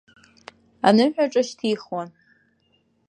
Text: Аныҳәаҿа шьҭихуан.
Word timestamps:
Аныҳәаҿа 0.87 1.41
шьҭихуан. 1.47 2.09